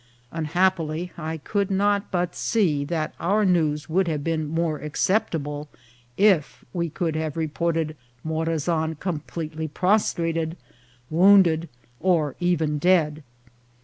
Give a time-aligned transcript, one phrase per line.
[0.31, 5.69] Unhappily, I could not but see that our news would have been more acceptable
[6.17, 10.57] if we could have reported Morazan completely prostrated,
[11.11, 11.69] wounded,
[11.99, 13.21] or even dead.